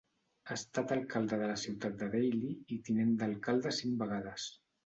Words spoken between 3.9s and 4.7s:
vegades.